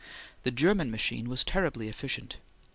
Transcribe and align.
The 0.41 0.49
German 0.49 0.89
machine 0.89 1.29
was 1.29 1.43
terribly 1.43 1.87
efficient. 1.87 2.37